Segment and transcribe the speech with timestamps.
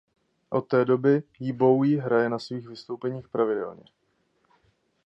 [0.49, 3.83] Od té doby ji Bowie hraje na svých vystoupeních pravidelně.